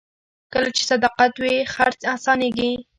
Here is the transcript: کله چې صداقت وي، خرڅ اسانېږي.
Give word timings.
کله 0.53 0.69
چې 0.75 0.81
صداقت 0.91 1.33
وي، 1.41 1.55
خرڅ 1.73 1.99
اسانېږي. 2.13 2.71